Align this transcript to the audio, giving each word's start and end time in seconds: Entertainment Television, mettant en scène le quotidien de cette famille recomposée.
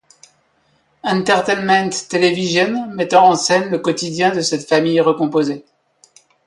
Entertainment 1.03 1.91
Television, 2.09 2.87
mettant 2.95 3.29
en 3.29 3.35
scène 3.35 3.69
le 3.69 3.77
quotidien 3.77 4.33
de 4.35 4.41
cette 4.41 4.67
famille 4.67 4.99
recomposée. 4.99 5.63